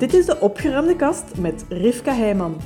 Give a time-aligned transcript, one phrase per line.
[0.00, 2.56] Dit is de opgeruimde kast met Rivka Heijman.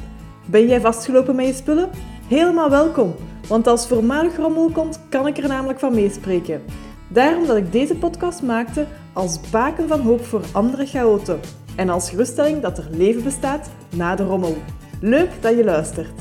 [0.47, 1.91] Ben jij vastgelopen met je spullen?
[2.29, 3.15] Helemaal welkom,
[3.49, 6.63] want als voormalig rommel komt, kan ik er namelijk van meespreken.
[7.09, 11.41] Daarom dat ik deze podcast maakte als baken van hoop voor andere chaoten
[11.77, 14.57] en als geruststelling dat er leven bestaat na de rommel.
[15.01, 16.21] Leuk dat je luistert.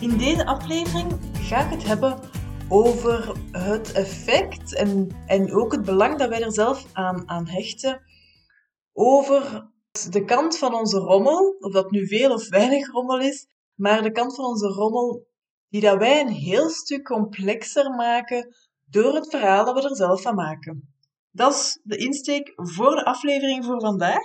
[0.00, 2.18] In deze aflevering ga ik het hebben
[2.68, 8.02] over het effect en, en ook het belang dat wij er zelf aan, aan hechten.
[8.92, 9.70] Over
[10.10, 14.12] de kant van onze rommel, of dat nu veel of weinig rommel is, maar de
[14.12, 15.26] kant van onze rommel
[15.68, 18.54] die dat wij een heel stuk complexer maken
[18.84, 20.94] door het verhaal dat we er zelf van maken.
[21.30, 24.24] Dat is de insteek voor de aflevering voor vandaag.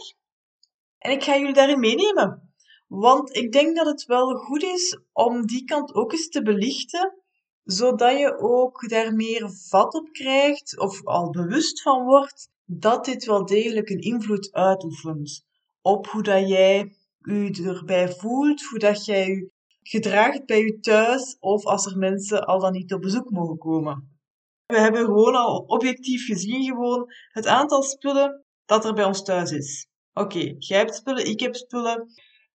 [0.97, 2.53] En ik ga jullie daarin meenemen.
[2.87, 7.20] Want ik denk dat het wel goed is om die kant ook eens te belichten
[7.63, 13.25] zodat je ook daar meer vat op krijgt of al bewust van wordt dat dit
[13.25, 15.45] wel degelijk een invloed uitoefent
[15.81, 19.51] op hoe dat jij je erbij voelt, hoe dat jij je
[19.81, 24.19] gedraagt bij je thuis of als er mensen al dan niet op bezoek mogen komen.
[24.65, 29.51] We hebben gewoon al objectief gezien gewoon het aantal spullen dat er bij ons thuis
[29.51, 29.87] is.
[30.13, 32.07] Oké, jij hebt spullen, ik heb spullen.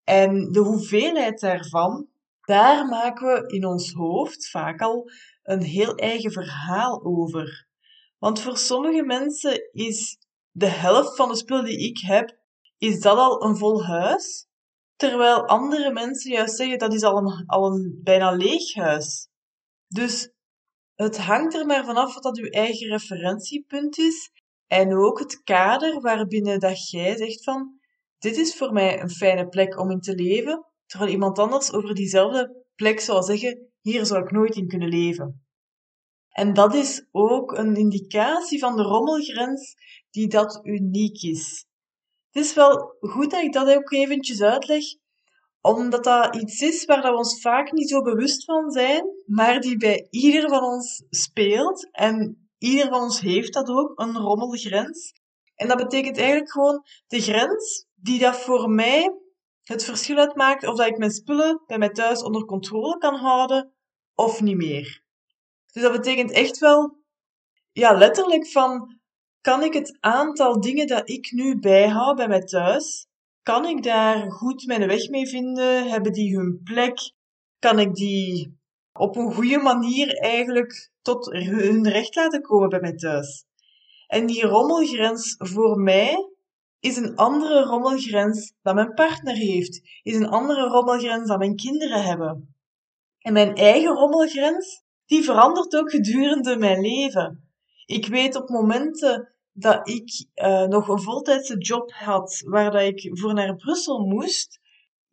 [0.04, 2.06] En de hoeveelheid daarvan
[2.46, 5.10] daar maken we in ons hoofd vaak al
[5.42, 7.68] een heel eigen verhaal over.
[8.18, 10.18] Want voor sommige mensen is
[10.50, 12.38] de helft van de spullen die ik heb,
[12.78, 14.48] is dat al een vol huis.
[14.96, 19.28] Terwijl andere mensen juist zeggen dat is al een, al een bijna leeg huis.
[19.88, 20.30] Dus
[20.94, 24.30] het hangt er maar vanaf wat dat uw eigen referentiepunt is.
[24.66, 27.80] En ook het kader waarbinnen dat jij zegt van,
[28.18, 30.66] dit is voor mij een fijne plek om in te leven.
[30.86, 35.46] Terwijl iemand anders over diezelfde plek zou zeggen, hier zou ik nooit in kunnen leven.
[36.28, 39.74] En dat is ook een indicatie van de rommelgrens
[40.10, 41.66] die dat uniek is.
[42.30, 44.84] Het is wel goed dat ik dat ook eventjes uitleg,
[45.60, 49.76] omdat dat iets is waar we ons vaak niet zo bewust van zijn, maar die
[49.76, 51.88] bij ieder van ons speelt.
[51.90, 55.12] En ieder van ons heeft dat ook, een rommelgrens.
[55.54, 59.14] En dat betekent eigenlijk gewoon de grens die dat voor mij
[59.68, 63.72] het verschil uitmaakt of dat ik mijn spullen bij mij thuis onder controle kan houden
[64.14, 65.02] of niet meer.
[65.72, 66.98] Dus dat betekent echt wel,
[67.72, 68.98] ja, letterlijk van,
[69.40, 73.06] kan ik het aantal dingen dat ik nu bijhoud bij mij thuis,
[73.42, 75.88] kan ik daar goed mijn weg mee vinden?
[75.88, 77.12] Hebben die hun plek?
[77.58, 78.58] Kan ik die
[78.92, 83.44] op een goede manier eigenlijk tot hun recht laten komen bij mij thuis?
[84.06, 86.35] En die rommelgrens voor mij
[86.80, 92.02] is een andere rommelgrens dan mijn partner heeft, is een andere rommelgrens dan mijn kinderen
[92.02, 92.56] hebben.
[93.18, 97.50] En mijn eigen rommelgrens, die verandert ook gedurende mijn leven.
[97.86, 103.10] Ik weet op momenten dat ik uh, nog een voltijdse job had, waar dat ik
[103.18, 104.60] voor naar Brussel moest,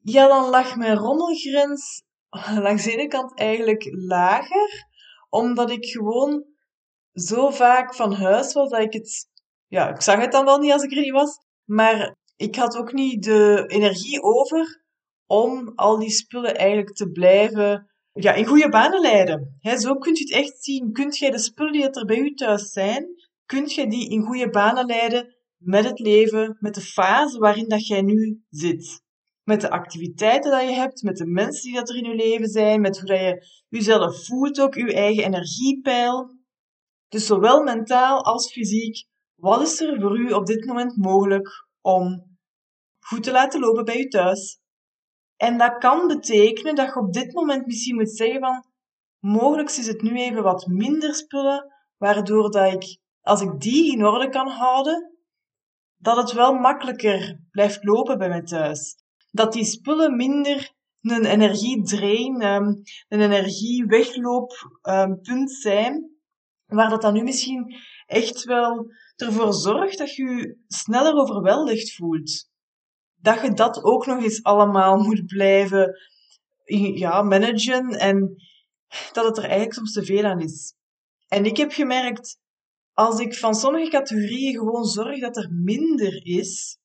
[0.02, 2.04] ja, dan lag mijn rommelgrens
[2.66, 4.88] langs de ene kant eigenlijk lager,
[5.30, 6.46] omdat ik gewoon
[7.14, 9.30] zo vaak van huis was dat ik het,
[9.68, 12.78] ja, ik zag het dan wel niet als ik er niet was, maar ik had
[12.78, 14.84] ook niet de energie over
[15.26, 19.58] om al die spullen eigenlijk te blijven ja, in goede banen leiden.
[19.60, 20.92] He, zo kunt je het echt zien.
[20.92, 23.08] Kunt jij de spullen die er bij u thuis zijn,
[23.46, 27.88] kunt jij die in goede banen leiden met het leven, met de fase waarin dat
[27.88, 29.02] jij nu zit.
[29.44, 32.48] Met de activiteiten dat je hebt, met de mensen die dat er in je leven
[32.48, 36.30] zijn, met hoe dat je jezelf voelt ook, je eigen energiepeil.
[37.10, 39.06] Dus zowel mentaal als fysiek
[39.36, 41.50] wat is er voor u op dit moment mogelijk
[41.82, 42.38] om
[43.00, 44.62] goed te laten lopen bij u thuis?
[45.36, 48.66] En dat kan betekenen dat je op dit moment misschien moet zeggen van,
[49.20, 54.06] mogelijk is het nu even wat minder spullen, waardoor dat ik, als ik die in
[54.06, 55.18] orde kan houden,
[55.98, 58.96] dat het wel makkelijker blijft lopen bij mij thuis.
[59.32, 62.74] Dat die spullen minder een energiedrain, ehm,
[63.08, 66.12] een energieweglooppunt zijn,
[66.66, 67.76] waar dat dan nu misschien
[68.14, 72.50] echt wel ervoor zorgt dat je je sneller overweldigd voelt.
[73.16, 76.00] Dat je dat ook nog eens allemaal moet blijven
[76.96, 78.36] ja, managen en
[79.12, 80.76] dat het er eigenlijk soms te veel aan is.
[81.28, 82.38] En ik heb gemerkt,
[82.94, 86.78] als ik van sommige categorieën gewoon zorg dat er minder is,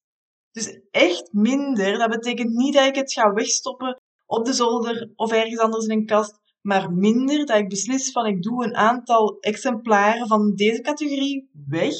[0.50, 5.32] dus echt minder, dat betekent niet dat ik het ga wegstoppen op de zolder of
[5.32, 6.38] ergens anders in een kast,
[6.68, 11.94] maar minder dat ik beslis van ik doe een aantal exemplaren van deze categorie weg.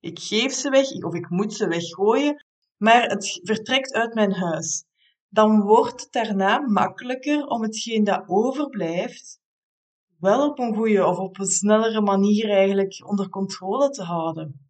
[0.00, 2.44] Ik geef ze weg of ik moet ze weggooien,
[2.76, 4.84] maar het vertrekt uit mijn huis.
[5.28, 9.40] Dan wordt het daarna makkelijker om hetgeen dat overblijft
[10.18, 14.68] wel op een goede of op een snellere manier eigenlijk onder controle te houden.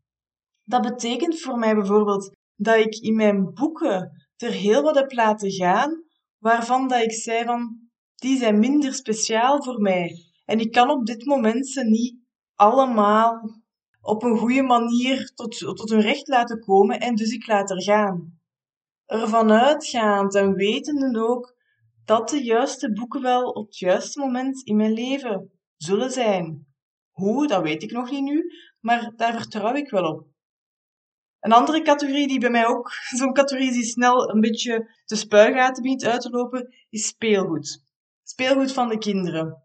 [0.63, 5.51] Dat betekent voor mij bijvoorbeeld dat ik in mijn boeken er heel wat heb laten
[5.51, 6.05] gaan,
[6.39, 7.84] waarvan dat ik zei van,
[8.25, 10.25] die zijn minder speciaal voor mij.
[10.45, 12.17] En ik kan op dit moment ze niet
[12.55, 13.61] allemaal
[14.01, 17.83] op een goede manier tot, tot hun recht laten komen en dus ik laat er
[17.83, 18.39] gaan.
[19.07, 21.57] Ervan uitgaand en wetende ook
[22.05, 26.67] dat de juiste boeken wel op het juiste moment in mijn leven zullen zijn.
[27.11, 30.27] Hoe, dat weet ik nog niet nu, maar daar vertrouw ik wel op.
[31.41, 35.83] Een andere categorie die bij mij ook, zo'n categorie die snel een beetje de spuigaten
[35.83, 37.83] begint uit te lopen, is speelgoed.
[38.27, 39.63] Speelgoed van de kinderen.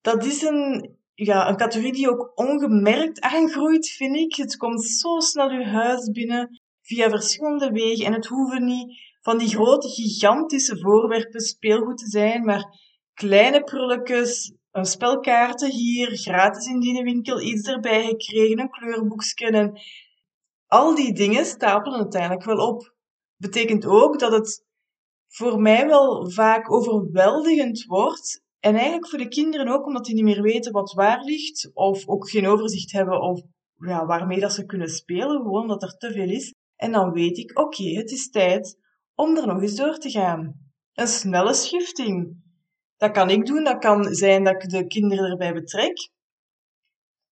[0.00, 4.36] Dat is een, ja, een categorie die ook ongemerkt aangroeit, vind ik.
[4.36, 8.06] Het komt zo snel uw huis binnen, via verschillende wegen.
[8.06, 12.78] En het hoeven niet van die grote, gigantische voorwerpen speelgoed te zijn, maar
[13.14, 19.46] kleine prulletjes, een spelkaarten hier, gratis in die winkel, iets erbij gekregen, een kleurboekje.
[19.46, 19.80] En
[20.66, 22.94] al die dingen stapelen uiteindelijk wel op.
[23.36, 24.64] Betekent ook dat het
[25.36, 28.42] voor mij wel vaak overweldigend wordt.
[28.60, 32.08] En eigenlijk voor de kinderen ook, omdat die niet meer weten wat waar ligt, of
[32.08, 33.42] ook geen overzicht hebben of
[33.74, 36.54] ja, waarmee dat ze kunnen spelen, gewoon omdat er te veel is.
[36.76, 38.78] En dan weet ik, oké, het is tijd
[39.14, 40.70] om er nog eens door te gaan.
[40.92, 42.42] Een snelle schifting.
[42.96, 46.10] Dat kan ik doen, dat kan zijn dat ik de kinderen erbij betrek.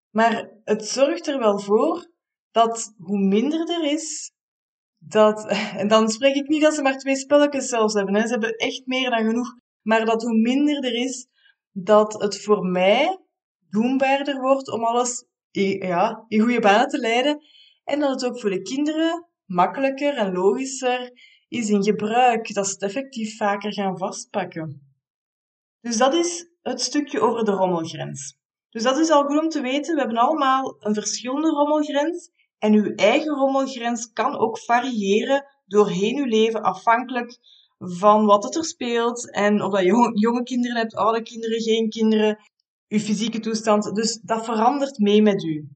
[0.09, 2.11] Maar het zorgt er wel voor
[2.51, 4.31] dat hoe minder er is,
[5.07, 5.47] dat,
[5.81, 8.21] en dan spreek ik niet dat ze maar twee spelletjes zelfs hebben, hè.
[8.21, 11.27] ze hebben echt meer dan genoeg, maar dat hoe minder er is,
[11.71, 13.19] dat het voor mij
[13.69, 17.39] doenbaarder wordt om alles ja, in goede banen te leiden
[17.83, 21.11] en dat het ook voor de kinderen makkelijker en logischer
[21.47, 24.95] is in gebruik, dat ze het effectief vaker gaan vastpakken.
[25.81, 28.37] Dus dat is het stukje over de rommelgrens.
[28.69, 29.93] Dus dat is al goed om te weten.
[29.93, 32.31] We hebben allemaal een verschillende rommelgrens.
[32.63, 37.37] En uw eigen rommelgrens kan ook variëren doorheen uw leven, afhankelijk
[37.77, 39.31] van wat het er speelt.
[39.31, 42.37] En of dat je jonge kinderen hebt, oude kinderen, geen kinderen,
[42.87, 43.95] uw fysieke toestand.
[43.95, 45.67] Dus dat verandert mee met u.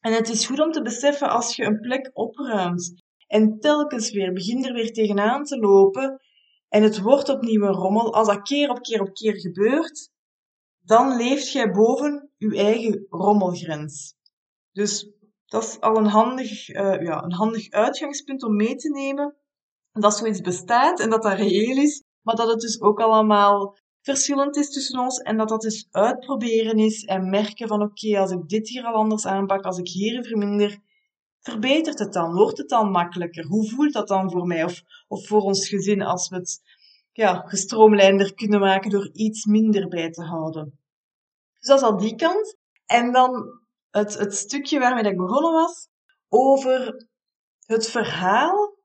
[0.00, 4.32] En het is goed om te beseffen als je een plek opruimt en telkens weer
[4.32, 6.20] begint er weer tegenaan te lopen
[6.68, 10.10] en het wordt opnieuw een rommel, als dat keer op keer op keer gebeurt,
[10.80, 14.14] dan leeft jij boven je eigen rommelgrens.
[14.72, 15.12] Dus
[15.46, 19.36] dat is al een handig, uh, ja, een handig uitgangspunt om mee te nemen.
[19.92, 24.56] Dat zoiets bestaat en dat dat reëel is, maar dat het dus ook allemaal verschillend
[24.56, 28.48] is tussen ons en dat dat dus uitproberen is en merken van oké, als ik
[28.48, 30.78] dit hier al anders aanpak, als ik hier verminder,
[31.40, 32.34] verbetert het dan?
[32.34, 33.44] Wordt het dan makkelijker?
[33.44, 36.62] Hoe voelt dat dan voor mij of, of voor ons gezin als we het
[37.12, 40.78] ja, gestroomlijnder kunnen maken door iets minder bij te houden?
[41.58, 42.56] Dus dat is al die kant.
[42.86, 43.60] En dan
[43.94, 45.88] het, het stukje waarmee ik begonnen was,
[46.28, 47.06] over
[47.66, 48.78] het verhaal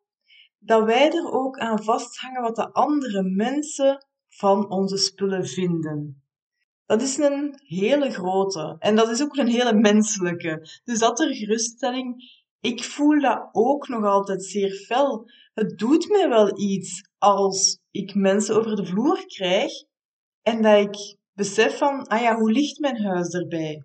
[0.60, 6.24] dat wij er ook aan vasthangen wat de andere mensen van onze spullen vinden.
[6.86, 10.68] Dat is een hele grote en dat is ook een hele menselijke.
[10.84, 12.24] Dus dat er geruststelling
[12.62, 15.30] ik voel dat ook nog altijd zeer fel.
[15.54, 19.72] Het doet mij wel iets als ik mensen over de vloer krijg
[20.42, 23.84] en dat ik besef van, ah ja, hoe ligt mijn huis erbij?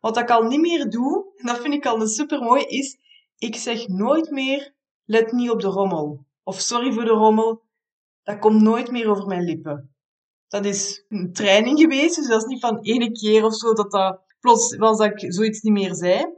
[0.00, 2.98] Wat ik al niet meer doe, en dat vind ik al super mooi, is,
[3.38, 4.74] ik zeg nooit meer,
[5.04, 6.24] let niet op de rommel.
[6.42, 7.62] Of sorry voor de rommel,
[8.22, 9.94] dat komt nooit meer over mijn lippen.
[10.48, 13.90] Dat is een training geweest, dus dat is niet van ene keer of zo dat
[13.90, 16.34] dat plots was dat ik zoiets niet meer zei.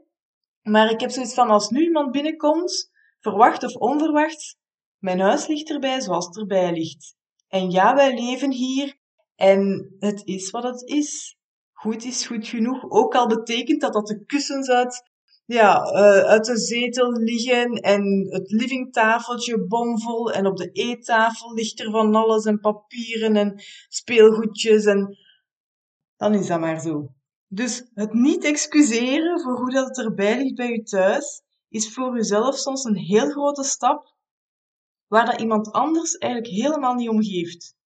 [0.63, 4.57] Maar ik heb zoiets van, als nu iemand binnenkomt, verwacht of onverwacht,
[4.99, 7.17] mijn huis ligt erbij zoals het erbij ligt.
[7.49, 8.99] En ja, wij leven hier
[9.37, 11.38] en het is wat het is.
[11.79, 15.03] Goed is goed genoeg, ook al betekent dat dat de kussens uit,
[15.45, 21.81] ja, uh, uit de zetel liggen en het livingtafeltje bomvol en op de eettafel ligt
[21.81, 25.17] er van alles en papieren en speelgoedjes en
[26.17, 27.13] dan is dat maar zo.
[27.49, 32.17] Dus het niet excuseren voor hoe dat het erbij ligt bij je thuis, is voor
[32.17, 34.15] jezelf soms een heel grote stap
[35.07, 37.77] waar dat iemand anders eigenlijk helemaal niet om geeft.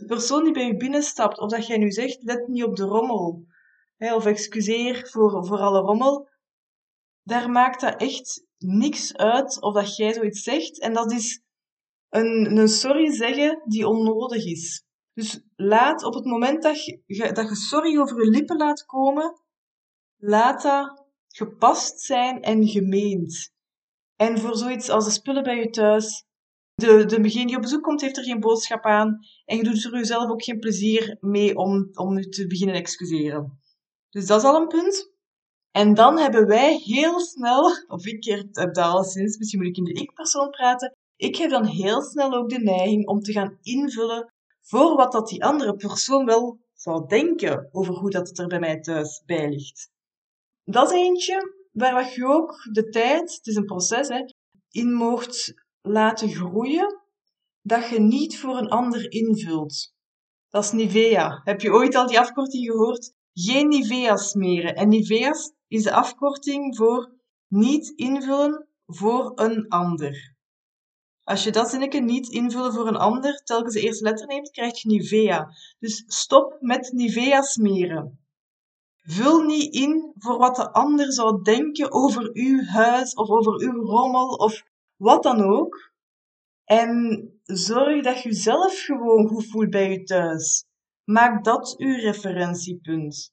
[0.00, 2.84] De persoon die bij je binnenstapt, of dat jij nu zegt, let niet op de
[2.84, 3.44] rommel,
[3.96, 6.28] hè, of excuseer voor, voor alle rommel,
[7.22, 10.80] daar maakt dat echt niks uit of dat jij zoiets zegt.
[10.80, 11.42] En dat is
[12.08, 14.84] een, een sorry zeggen die onnodig is.
[15.12, 17.00] Dus laat op het moment dat je,
[17.32, 19.40] dat je sorry over je lippen laat komen,
[20.16, 23.52] laat dat gepast zijn en gemeend.
[24.16, 26.24] En voor zoiets als de spullen bij je thuis,
[26.80, 29.18] de, degene die op bezoek komt, heeft er geen boodschap aan.
[29.44, 33.60] En je doet er jezelf ook geen plezier mee om, om nu te beginnen excuseren.
[34.10, 35.10] Dus dat is al een punt.
[35.70, 39.84] En dan hebben wij heel snel, of ik heb dat alleszins, misschien moet ik in
[39.84, 44.32] de ik-persoon praten, ik heb dan heel snel ook de neiging om te gaan invullen
[44.60, 48.58] voor wat dat die andere persoon wel zou denken over hoe dat het er bij
[48.58, 49.90] mij thuis bij ligt.
[50.64, 54.24] Dat is eentje waar je ook de tijd, het is een proces, hè,
[54.70, 57.00] in mocht laten groeien,
[57.62, 59.94] dat je niet voor een ander invult.
[60.48, 61.40] Dat is Nivea.
[61.44, 63.14] Heb je ooit al die afkorting gehoord?
[63.32, 64.74] Geen Nivea smeren.
[64.74, 65.32] En Nivea
[65.68, 67.12] is de afkorting voor
[67.48, 70.34] niet invullen voor een ander.
[71.22, 74.82] Als je dat zinnetje niet invullen voor een ander, telkens de eerste letter neemt, krijg
[74.82, 75.48] je Nivea.
[75.78, 78.18] Dus stop met Nivea smeren.
[79.02, 83.84] Vul niet in voor wat de ander zou denken over uw huis of over uw
[83.84, 84.62] rommel of
[85.00, 85.92] wat dan ook.
[86.64, 90.64] En zorg dat je zelf gewoon goed voelt bij je thuis.
[91.04, 93.32] Maak dat uw referentiepunt.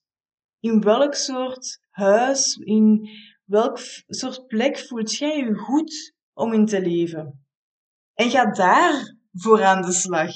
[0.60, 3.08] In welk soort huis, in
[3.44, 7.46] welk soort plek voelt jij je goed om in te leven?
[8.14, 10.30] En ga daar voor aan de slag.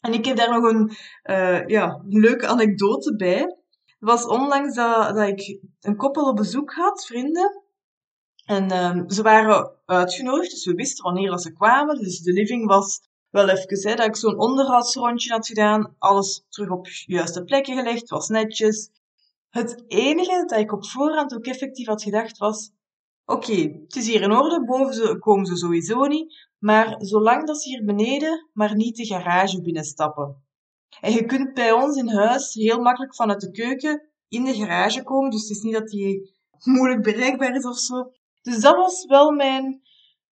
[0.00, 0.90] En ik heb daar nog een
[1.24, 3.40] uh, ja, leuke anekdote bij.
[3.84, 7.63] Het was onlangs dat, dat ik een koppel op bezoek had, vrienden.
[8.44, 11.98] En um, ze waren uitgenodigd, dus we wisten wanneer ze kwamen.
[11.98, 15.94] Dus de living was wel even, hè, dat ik zo'n onderhoudsrondje had gedaan.
[15.98, 18.90] Alles terug op juiste plekken gelegd, was netjes.
[19.50, 22.72] Het enige dat ik op voorhand ook effectief had gedacht was...
[23.26, 26.48] Oké, het is hier in orde, boven ze, komen ze sowieso niet.
[26.58, 30.44] Maar zolang dat ze hier beneden maar niet de garage binnenstappen.
[31.00, 35.02] En je kunt bij ons in huis heel makkelijk vanuit de keuken in de garage
[35.02, 35.30] komen.
[35.30, 36.34] Dus het is niet dat die
[36.64, 38.12] moeilijk bereikbaar is of zo.
[38.44, 39.82] Dus dat was wel mijn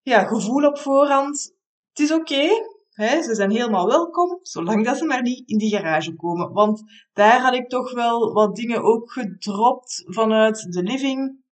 [0.03, 1.55] ja, gevoel op voorhand.
[1.89, 2.51] Het is oké,
[2.91, 6.53] okay, ze zijn helemaal welkom, zolang dat ze maar niet in die garage komen.
[6.53, 11.45] Want daar had ik toch wel wat dingen ook gedropt vanuit de living.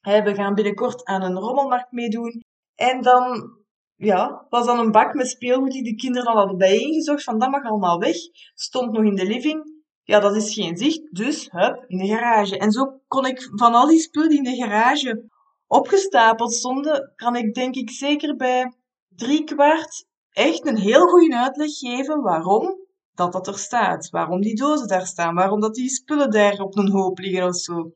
[0.00, 2.42] we gaan binnenkort aan een rommelmarkt meedoen.
[2.74, 3.52] En dan
[3.96, 7.24] ja, was dan een bak met speelgoed die de kinderen al hadden bijeengezocht.
[7.24, 8.16] Van dat mag allemaal weg.
[8.54, 9.82] Stond nog in de living.
[10.02, 11.14] Ja, dat is geen zicht.
[11.16, 12.58] Dus, hup, in de garage.
[12.58, 15.32] En zo kon ik van al die spullen die in de garage
[15.74, 18.72] opgestapeld stonden, kan ik denk ik zeker bij
[19.08, 22.78] drie kwart echt een heel goede uitleg geven waarom
[23.14, 24.10] dat dat er staat.
[24.10, 25.34] Waarom die dozen daar staan.
[25.34, 27.92] Waarom dat die spullen daar op een hoop liggen of zo.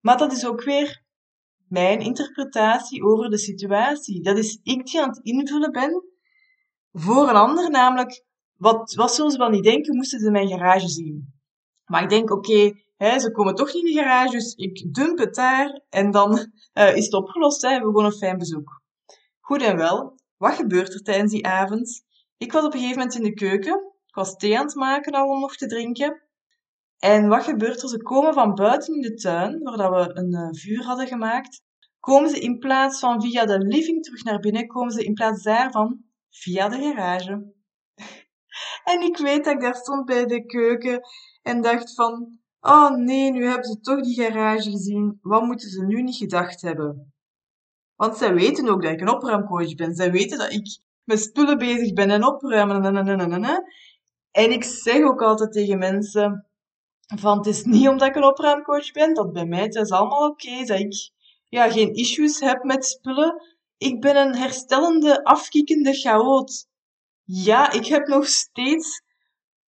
[0.00, 1.02] Maar dat is ook weer
[1.68, 4.22] mijn interpretatie over de situatie.
[4.22, 6.04] Dat is ik die aan het invullen ben
[6.92, 8.24] voor een ander, namelijk
[8.56, 11.34] wat, wat zullen ze wel niet denken, moesten ze mijn garage zien.
[11.84, 15.34] Maar ik denk, oké, ze komen toch niet in de garage, dus ik dump het
[15.34, 17.62] daar en dan uh, is het opgelost.
[17.62, 18.82] Hè, hebben gewoon een fijn bezoek.
[19.40, 22.04] Goed en wel, wat gebeurt er tijdens die avond?
[22.36, 23.92] Ik was op een gegeven moment in de keuken.
[24.06, 26.22] Ik was thee aan het maken al om nog te drinken.
[26.98, 27.88] En wat gebeurt er?
[27.88, 31.62] Ze komen van buiten in de tuin, waar we een uh, vuur hadden gemaakt.
[32.00, 35.42] Komen ze in plaats van via de living terug naar binnen, komen ze in plaats
[35.42, 37.54] daarvan via de garage.
[38.92, 41.00] en ik weet dat ik daar stond bij de keuken
[41.42, 45.18] en dacht van, oh nee, nu hebben ze toch die garage gezien.
[45.22, 47.14] Wat moeten ze nu niet gedacht hebben?
[47.94, 49.94] Want zij weten ook dat ik een opruimcoach ben.
[49.94, 53.64] Zij weten dat ik met spullen bezig ben en opruimen.
[54.30, 56.46] En ik zeg ook altijd tegen mensen,
[57.16, 60.28] van het is niet omdat ik een opruimcoach ben, dat bij mij het is allemaal
[60.28, 61.10] oké, dat ik
[61.48, 63.42] ja, geen issues heb met spullen.
[63.76, 66.66] Ik ben een herstellende, afkiekende chaot.
[67.22, 69.02] Ja, ik heb nog steeds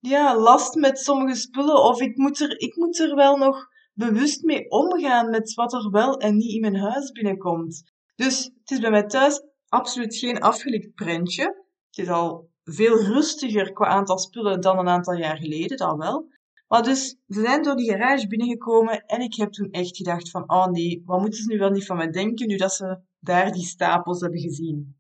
[0.01, 1.83] ja, last met sommige spullen.
[1.83, 5.91] Of ik moet, er, ik moet er wel nog bewust mee omgaan met wat er
[5.91, 7.83] wel en niet in mijn huis binnenkomt.
[8.15, 11.45] Dus het is bij mij thuis absoluut geen afgelikt prentje.
[11.91, 16.29] Het is al veel rustiger qua aantal spullen dan een aantal jaar geleden, dat wel.
[16.69, 20.51] Maar dus, ze zijn door die garage binnengekomen en ik heb toen echt gedacht van,
[20.51, 23.53] oh nee, wat moeten ze nu wel niet van mij denken nu dat ze daar
[23.53, 24.98] die stapels hebben gezien.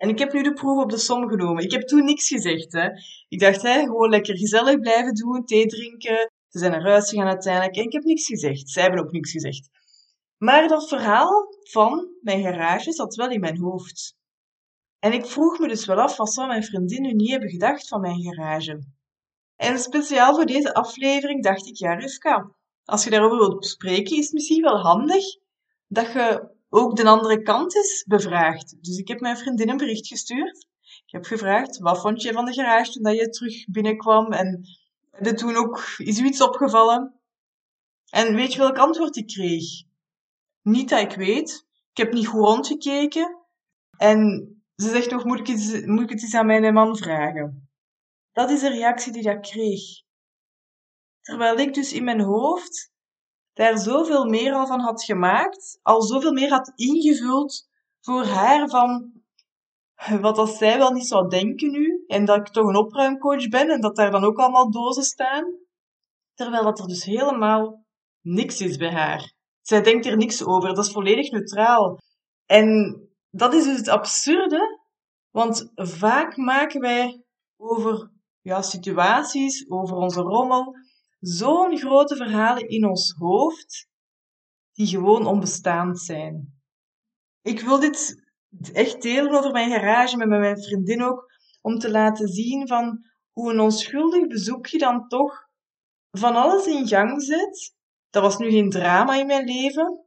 [0.00, 1.64] En ik heb nu de proef op de som genomen.
[1.64, 2.72] Ik heb toen niks gezegd.
[2.72, 2.88] Hè.
[3.28, 6.32] Ik dacht, hè, gewoon lekker gezellig blijven doen, thee drinken.
[6.48, 8.70] Ze zijn naar huis gegaan uiteindelijk en ik heb niks gezegd.
[8.70, 9.68] Zij hebben ook niks gezegd.
[10.36, 14.16] Maar dat verhaal van mijn garage zat wel in mijn hoofd.
[14.98, 17.88] En ik vroeg me dus wel af, wat zou mijn vriendin nu niet hebben gedacht
[17.88, 18.82] van mijn garage?
[19.56, 22.54] En speciaal voor deze aflevering dacht ik, ja Rivka,
[22.84, 25.24] als je daarover wilt spreken, is het misschien wel handig
[25.86, 28.76] dat je ook de andere kant eens bevraagt.
[28.84, 30.68] Dus ik heb mijn vriendin een bericht gestuurd.
[31.06, 34.32] Ik heb gevraagd, wat vond je van de garage toen je terug binnenkwam?
[34.32, 34.64] En
[35.10, 37.20] er toen ook, is u iets opgevallen?
[38.10, 39.64] En weet je welk antwoord ik kreeg?
[40.62, 41.66] Niet dat ik weet.
[41.90, 43.38] Ik heb niet goed rondgekeken.
[43.96, 47.68] En ze zegt nog, moet ik, moet ik het eens aan mijn man vragen?
[48.32, 49.82] Dat is de reactie die ik kreeg.
[51.20, 52.92] Terwijl ik dus in mijn hoofd
[53.60, 57.68] daar zoveel meer al van had gemaakt, al zoveel meer had ingevuld
[58.00, 59.12] voor haar van
[60.20, 63.70] wat als zij wel niet zou denken nu, en dat ik toch een opruimcoach ben
[63.70, 65.44] en dat daar dan ook allemaal dozen staan,
[66.34, 67.84] terwijl dat er dus helemaal
[68.20, 69.32] niks is bij haar.
[69.60, 71.98] Zij denkt er niks over, dat is volledig neutraal.
[72.46, 72.98] En
[73.30, 74.80] dat is dus het absurde,
[75.30, 77.24] want vaak maken wij
[77.56, 80.74] over ja, situaties, over onze rommel,
[81.20, 83.88] zo'n grote verhalen in ons hoofd,
[84.72, 86.62] die gewoon onbestaand zijn.
[87.42, 88.24] Ik wil dit
[88.72, 93.52] echt delen over mijn garage met mijn vriendin ook, om te laten zien van hoe
[93.52, 95.48] een onschuldig bezoekje dan toch
[96.10, 97.74] van alles in gang zet.
[98.10, 100.04] Dat was nu geen drama in mijn leven.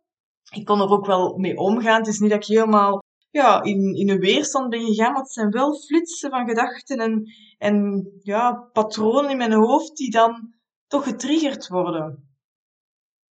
[0.51, 1.97] Ik kon er ook wel mee omgaan.
[1.97, 5.31] Het is niet dat ik helemaal ja, in, in een weerstand ben gegaan, maar het
[5.31, 7.23] zijn wel flitsen van gedachten en,
[7.57, 10.52] en ja, patronen in mijn hoofd die dan
[10.93, 12.35] toch getriggerd worden.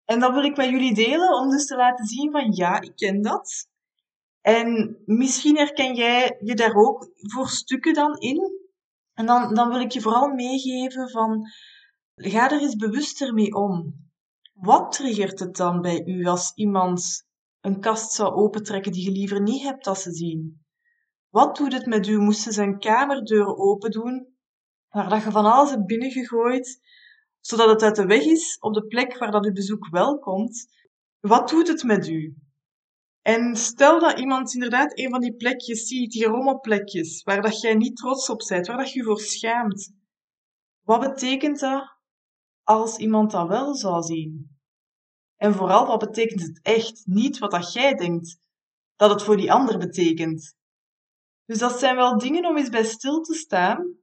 [0.05, 2.97] En dat wil ik met jullie delen om dus te laten zien van ja, ik
[2.97, 3.69] ken dat.
[4.41, 8.41] En misschien herken jij je daar ook voor stukken dan in.
[9.15, 11.49] En dan, dan wil ik je vooral meegeven van,
[12.15, 13.95] ga er eens bewuster mee om.
[14.53, 17.27] Wat triggert het dan bij u als iemand
[17.61, 20.67] een kast zou opentrekken die je liever niet hebt dat ze zien?
[21.29, 22.19] Wat doet het met u?
[22.19, 24.37] Moest ze zijn kamerdeur open doen,
[24.89, 26.81] waar dat je van alles hebt binnengegooid,
[27.49, 30.67] zodat het uit de weg is op de plek waar dat uw bezoek wel komt?
[31.21, 32.35] Wat doet het met u?
[33.23, 37.75] En stel dat iemand inderdaad een van die plekjes ziet, die rommelplekjes, waar dat jij
[37.75, 39.93] niet trots op bent, waar dat je voor schaamt.
[40.83, 41.97] Wat betekent dat
[42.63, 44.59] als iemand dat wel zou zien?
[45.37, 47.03] En vooral, wat betekent het echt?
[47.05, 48.39] Niet wat dat jij denkt
[48.97, 50.57] dat het voor die ander betekent.
[51.45, 53.97] Dus dat zijn wel dingen om eens bij stil te staan.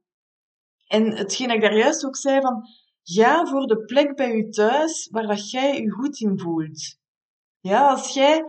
[0.86, 2.64] En hetgeen ik daar juist ook zei van,
[3.06, 6.98] ga voor de plek bij je thuis waar dat jij je goed in voelt.
[7.60, 8.44] Ja, als jij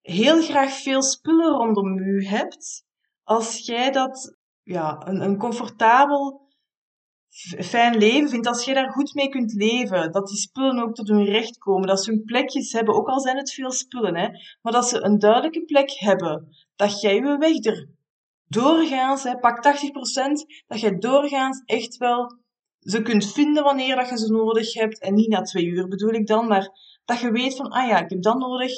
[0.00, 2.84] heel graag veel spullen rondom u hebt,
[3.22, 6.44] als jij dat ja, een, een comfortabel,
[7.58, 11.08] fijn leven vindt, als jij daar goed mee kunt leven, dat die spullen ook tot
[11.08, 14.28] hun recht komen, dat ze hun plekjes hebben, ook al zijn het veel spullen, hè,
[14.62, 17.88] maar dat ze een duidelijke plek hebben, dat jij je weg er
[18.46, 22.44] doorgaans, hè, pak 80%, dat jij doorgaans echt wel
[22.86, 26.10] ze kunt vinden wanneer dat je ze nodig hebt, en niet na twee uur bedoel
[26.10, 26.70] ik dan, maar
[27.04, 28.72] dat je weet van, ah ja, ik heb dat nodig,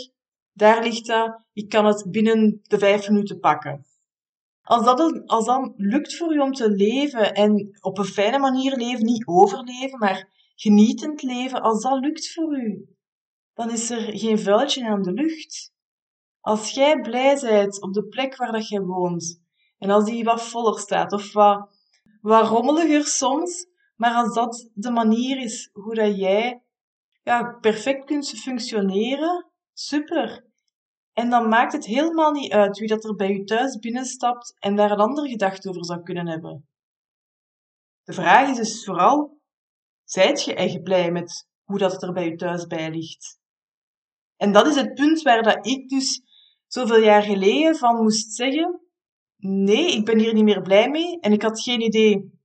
[0.53, 3.87] daar ligt dat, ik kan het binnen de vijf minuten pakken.
[4.63, 8.77] Als dat, als dat lukt voor je om te leven en op een fijne manier
[8.77, 12.87] leven, niet overleven, maar genietend leven, als dat lukt voor u,
[13.55, 15.73] dan is er geen vuiltje aan de lucht.
[16.41, 19.43] Als jij blij bent op de plek waar dat jij woont,
[19.79, 21.71] en als die wat voller staat, of wat,
[22.21, 23.67] wat rommeliger soms,
[23.99, 26.63] maar als dat de manier is hoe dat jij
[27.23, 30.47] ja, perfect kunt functioneren, super.
[31.13, 34.77] En dan maakt het helemaal niet uit wie dat er bij u thuis binnenstapt en
[34.77, 36.69] daar een andere gedachte over zou kunnen hebben.
[38.03, 39.41] De vraag is dus vooral,
[40.05, 43.39] zijt je echt blij met hoe dat het er bij u thuis bij ligt?
[44.37, 46.23] En dat is het punt waar dat ik dus
[46.67, 48.81] zoveel jaar geleden van moest zeggen,
[49.37, 52.38] nee, ik ben hier niet meer blij mee en ik had geen idee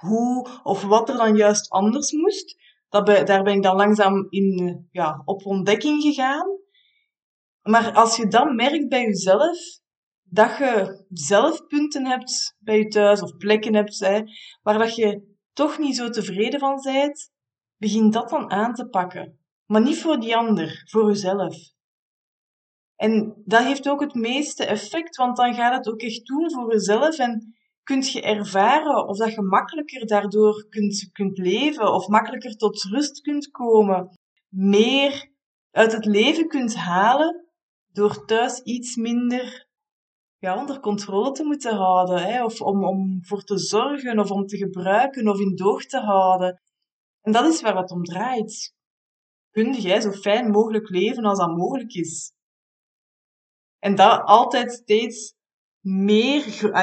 [0.00, 2.56] hoe of wat er dan juist anders moest.
[2.88, 6.58] Dat daar ben ik dan langzaam in, ja, op ontdekking gegaan.
[7.62, 9.58] Maar als je dan merkt bij jezelf
[10.28, 14.22] dat je zelf punten hebt bij je thuis of plekken hebt hè,
[14.62, 17.30] waar dat je toch niet zo tevreden van bent,
[17.76, 19.38] begin dat dan aan te pakken.
[19.66, 21.56] Maar niet voor die ander, voor jezelf.
[22.96, 26.72] En dat heeft ook het meeste effect, want dan gaat het ook echt doen voor
[26.72, 27.55] jezelf en
[27.86, 33.20] kunt je ervaren of dat je makkelijker daardoor kunt, kunt leven of makkelijker tot rust
[33.20, 34.08] kunt komen,
[34.48, 35.30] meer
[35.70, 37.46] uit het leven kunt halen
[37.92, 39.66] door thuis iets minder
[40.38, 42.22] ja, onder controle te moeten houden.
[42.22, 42.44] Hè?
[42.44, 46.62] Of om, om voor te zorgen, of om te gebruiken, of in doog te houden.
[47.20, 48.74] En dat is waar het om draait.
[49.50, 52.32] Kun jij zo fijn mogelijk leven als dat mogelijk is?
[53.78, 55.35] En dat altijd steeds
[55.86, 56.40] meer,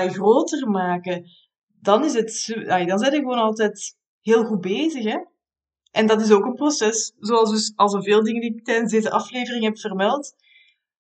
[0.10, 1.26] groter maken.
[1.82, 2.54] Dan is het,
[2.88, 5.18] dan zijn je gewoon altijd heel goed bezig, hè?
[5.92, 9.12] En dat is ook een proces, zoals dus al zoveel dingen die ik tijdens deze
[9.12, 10.36] aflevering heb vermeld.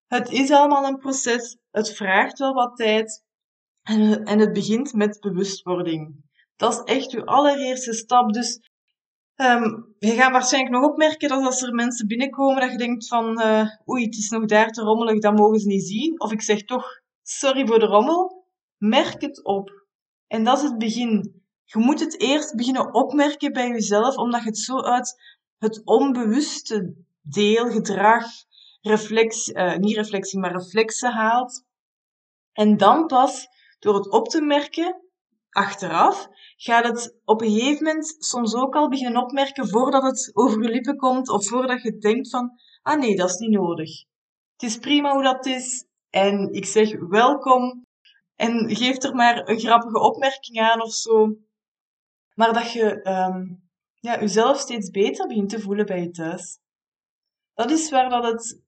[0.07, 1.57] Het is allemaal een proces.
[1.71, 3.23] Het vraagt wel wat tijd.
[3.81, 6.15] En, en het begint met bewustwording.
[6.55, 8.33] Dat is echt uw allereerste stap.
[8.33, 8.59] Dus
[9.35, 13.41] um, je gaat waarschijnlijk nog opmerken dat als er mensen binnenkomen, dat je denkt van
[13.41, 16.21] uh, oei, het is nog daar te rommelig, dat mogen ze niet zien.
[16.21, 18.45] Of ik zeg toch, sorry voor de rommel.
[18.77, 19.71] Merk het op.
[20.27, 21.43] En dat is het begin.
[21.63, 25.21] Je moet het eerst beginnen opmerken bij jezelf, omdat je het zo uit
[25.57, 28.25] het onbewuste deelgedrag,
[28.81, 31.65] reflex, uh, niet reflectie, maar reflexen haalt.
[32.53, 33.47] En dan pas,
[33.79, 35.01] door het op te merken,
[35.49, 40.62] achteraf, gaat het op een gegeven moment soms ook al beginnen opmerken voordat het over
[40.62, 44.03] je lippen komt of voordat je denkt van, ah nee, dat is niet nodig.
[44.53, 47.86] Het is prima hoe dat is en ik zeg welkom
[48.36, 51.38] en geef er maar een grappige opmerking aan of zo.
[52.34, 53.63] Maar dat je um,
[53.99, 56.60] ja, jezelf steeds beter begint te voelen bij je thuis.
[57.54, 58.62] Dat is waar dat het,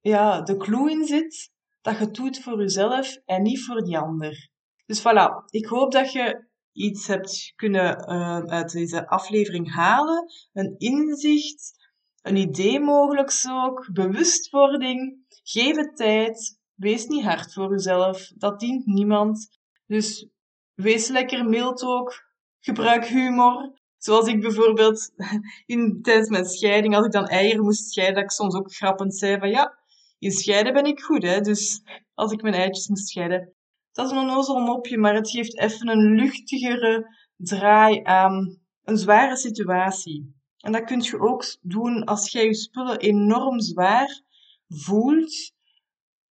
[0.00, 3.98] ja, de clue in zit, dat je het doet voor jezelf en niet voor die
[3.98, 4.48] ander.
[4.86, 10.32] Dus voilà, ik hoop dat je iets hebt kunnen uh, uit deze aflevering halen.
[10.52, 11.88] Een inzicht,
[12.22, 15.24] een idee mogelijk ook, bewustwording.
[15.42, 16.62] Geef het tijd.
[16.74, 18.32] Wees niet hard voor jezelf.
[18.34, 19.48] Dat dient niemand.
[19.86, 20.28] Dus
[20.74, 22.22] wees lekker mild ook.
[22.60, 23.82] Gebruik humor.
[23.96, 25.10] Zoals ik bijvoorbeeld
[25.66, 29.16] in, tijdens mijn scheiding, als ik dan eieren moest scheiden, dat ik soms ook grappend
[29.16, 29.78] zei van ja,
[30.18, 31.40] in scheiden ben ik goed, hè.
[31.40, 31.82] Dus
[32.14, 33.54] als ik mijn eitjes moest scheiden.
[33.92, 39.36] Dat is een onnozel mopje, maar het geeft even een luchtigere draai aan een zware
[39.36, 40.34] situatie.
[40.58, 44.22] En dat kun je ook doen als jij je spullen enorm zwaar
[44.68, 45.52] voelt.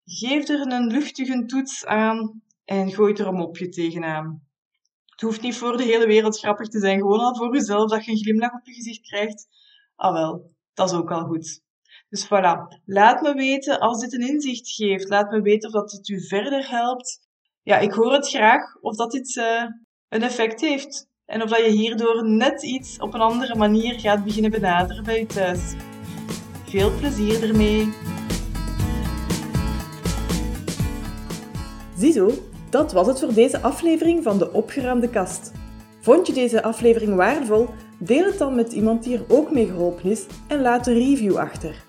[0.05, 4.47] Geef er een luchtige toets aan en gooi er een mopje tegenaan.
[5.05, 8.05] Het hoeft niet voor de hele wereld grappig te zijn, gewoon al voor jezelf dat
[8.05, 9.47] je een glimlach op je gezicht krijgt.
[9.95, 11.61] Ah wel, dat is ook al goed.
[12.09, 15.09] Dus voilà, laat me weten als dit een inzicht geeft.
[15.09, 17.19] Laat me weten of dat dit u verder helpt.
[17.63, 19.63] Ja, ik hoor het graag of dat dit uh,
[20.09, 21.07] een effect heeft.
[21.25, 25.19] En of dat je hierdoor net iets op een andere manier gaat beginnen benaderen bij
[25.19, 25.73] je thuis.
[26.65, 28.12] Veel plezier ermee!
[32.03, 32.31] Ziezo,
[32.69, 35.51] dat was het voor deze aflevering van de Opgeruimde Kast.
[35.99, 37.67] Vond je deze aflevering waardevol?
[37.99, 41.35] Deel het dan met iemand die er ook mee geholpen is en laat een review
[41.35, 41.83] achter.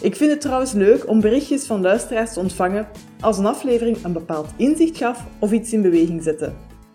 [0.00, 2.88] Ik vind het trouwens leuk om berichtjes van luisteraars te ontvangen
[3.20, 6.52] als een aflevering een bepaald inzicht gaf of iets in beweging zette.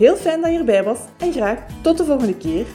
[0.04, 2.66] Heel fijn dat je erbij was en graag tot de volgende keer.